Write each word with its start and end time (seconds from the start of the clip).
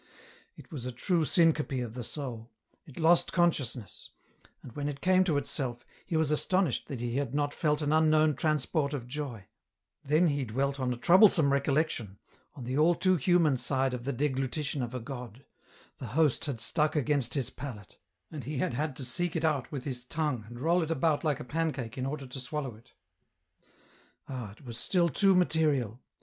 It 0.55 0.71
was 0.71 0.87
a 0.87 0.91
true 0.91 1.25
syncope 1.25 1.79
of 1.83 1.93
the 1.93 2.03
soul; 2.03 2.49
it 2.87 2.97
lost 2.97 3.31
consciousness; 3.31 4.09
and 4.63 4.71
when 4.71 4.89
it 4.89 4.99
came 4.99 5.23
to 5.25 5.37
itself, 5.37 5.85
he 6.07 6.17
was 6.17 6.31
astonished 6.31 6.87
that 6.87 7.01
he 7.01 7.17
had 7.17 7.35
not 7.35 7.53
felt 7.53 7.83
an 7.83 7.93
unknown 7.93 8.35
transport 8.35 8.95
of 8.95 9.07
joy; 9.07 9.45
then 10.03 10.25
he 10.29 10.43
dwelt 10.43 10.79
on 10.79 10.91
a 10.91 10.97
troublesome 10.97 11.53
recollection, 11.53 12.17
on 12.55 12.63
the 12.63 12.79
all 12.79 12.95
too 12.95 13.15
human 13.15 13.57
side 13.57 13.93
of 13.93 14.03
the 14.05 14.11
deglutition 14.11 14.81
of 14.81 14.95
a 14.95 14.99
God; 14.99 15.45
the 15.99 16.07
Host 16.17 16.45
had 16.45 16.59
stuck 16.59 16.95
against 16.95 17.35
his 17.35 17.51
palate, 17.51 17.99
and 18.31 18.43
he 18.45 18.57
had 18.57 18.73
had 18.73 18.95
to 18.95 19.05
seek 19.05 19.35
it 19.35 19.71
with 19.71 19.83
his 19.83 20.03
tongue 20.03 20.45
and 20.47 20.59
roll 20.61 20.81
it 20.81 20.89
about 20.89 21.23
like 21.23 21.39
a 21.39 21.43
pancake 21.45 21.95
in 21.95 22.07
order 22.07 22.25
to 22.25 22.39
swallow 22.39 22.73
it. 22.73 22.93
Ah! 24.27 24.51
it 24.53 24.65
was 24.65 24.79
still 24.79 25.09
too 25.09 25.35
material 25.35 26.01